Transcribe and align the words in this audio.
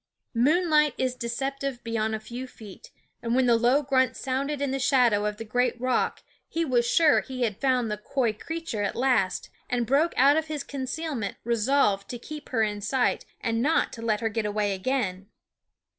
Moonlight 0.33 0.95
is 0.97 1.15
decep 1.15 1.59
tive 1.59 1.83
beyond 1.83 2.15
a 2.15 2.19
few 2.19 2.47
feet, 2.47 2.89
and 3.21 3.35
when 3.35 3.45
the 3.45 3.55
low 3.55 3.83
grunt 3.83 4.17
sounded 4.17 4.59
in 4.59 4.71
the 4.71 4.79
shadow 4.79 5.27
of 5.27 5.37
the 5.37 5.45
great 5.45 5.79
rock 5.79 6.23
he 6.49 6.65
was 6.65 6.87
sure 6.87 7.21
he 7.21 7.43
had 7.43 7.61
found 7.61 7.91
the 7.91 7.99
coy 7.99 8.33
crea 8.33 8.61
ture 8.61 8.81
at 8.81 8.95
last, 8.95 9.51
and 9.69 9.85
broke 9.85 10.15
out 10.17 10.35
of 10.37 10.47
his 10.47 10.63
conceal 10.63 11.13
ment 11.13 11.37
resolved 11.43 12.09
to 12.09 12.17
keep 12.17 12.49
her 12.49 12.63
in 12.63 12.81
sight 12.81 13.25
and 13.41 13.61
not 13.61 13.93
to 13.93 14.01
let 14.01 14.21
her 14.21 14.29
get 14.29 14.43
away 14.47 14.73
again. 14.73 15.27